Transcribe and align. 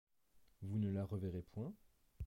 Vous 0.63 0.79
ne 0.79 0.89
la 0.89 1.05
reverrez 1.05 1.43
point? 1.51 1.71